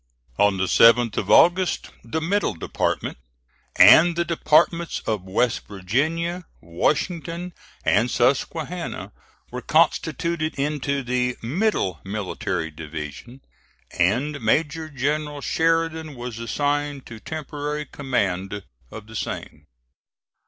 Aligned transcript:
On 0.39 0.57
the 0.57 0.63
7th 0.63 1.15
of 1.17 1.29
August, 1.29 1.91
the 2.03 2.19
Middle 2.21 2.55
Department, 2.55 3.19
and 3.75 4.15
the 4.15 4.25
Departments 4.25 4.99
of 5.05 5.21
West 5.21 5.67
Virginia, 5.67 6.45
Washington, 6.59 7.53
and 7.85 8.09
Susquehanna, 8.09 9.11
were 9.51 9.61
constituted 9.61 10.55
into 10.55 11.03
the 11.03 11.37
"Middle 11.43 12.01
Military 12.03 12.71
Division," 12.71 13.41
and 13.91 14.41
Major 14.41 14.89
General 14.89 15.39
Sheridan 15.39 16.15
was 16.15 16.39
assigned 16.39 17.05
to 17.05 17.19
temporary 17.19 17.85
command 17.85 18.63
of 18.89 19.05
the 19.05 19.15
same. 19.15 19.67